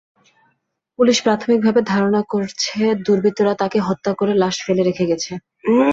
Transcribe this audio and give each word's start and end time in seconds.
Police 0.99 1.17
প্রাথমিকভাবে 1.21 1.81
ধারণা 1.83 2.21
করছে, 2.29 2.77
দুর্বৃত্তরা 3.05 3.53
তাঁকে 3.55 3.79
হত্যা 3.79 4.11
করে 4.13 4.33
লাশ 4.33 4.55
ফেলে 4.65 4.83
রেখে 4.83 5.05
গেছে। 5.05 5.31